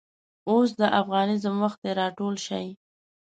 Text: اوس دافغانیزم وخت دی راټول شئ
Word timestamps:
اوس 0.49 0.69
دافغانیزم 0.81 1.55
وخت 1.63 1.79
دی 1.83 1.91
راټول 1.99 2.35
شئ 2.45 2.65